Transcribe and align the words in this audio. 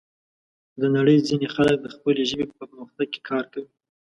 د 0.81 0.81
نړۍ 0.95 1.17
ځینې 1.27 1.47
خلک 1.55 1.77
د 1.81 1.87
خپلې 1.95 2.21
ژبې 2.29 2.45
په 2.49 2.55
پرمختګ 2.61 3.07
کې 3.13 3.19
کار 3.29 3.43
کوي. 3.53 3.69